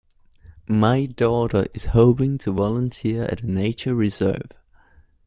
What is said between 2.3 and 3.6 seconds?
to volunteer at a